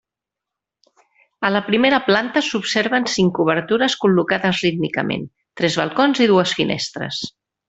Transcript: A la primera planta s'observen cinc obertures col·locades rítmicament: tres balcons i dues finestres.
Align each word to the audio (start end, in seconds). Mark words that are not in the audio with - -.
A 1.49 1.51
la 1.55 1.59
primera 1.67 1.99
planta 2.07 2.43
s'observen 2.47 3.05
cinc 3.17 3.43
obertures 3.45 3.99
col·locades 4.07 4.63
rítmicament: 4.69 5.29
tres 5.63 5.81
balcons 5.83 6.27
i 6.27 6.31
dues 6.37 6.57
finestres. 6.63 7.23